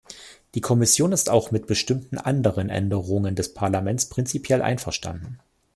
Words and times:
Die 0.55 0.61
Kommission 0.61 1.11
ist 1.11 1.29
auch 1.29 1.51
mit 1.51 1.67
bestimmten 1.67 2.17
anderen 2.17 2.69
Änderungen 2.71 3.35
des 3.35 3.53
Parlaments 3.53 4.09
prinzipiell 4.09 4.63
einverstanden. 4.63 5.37